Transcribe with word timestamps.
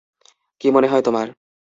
কী 0.61 0.67
মনে 0.71 0.87
হয় 0.87 1.03
তোমার? 1.03 1.27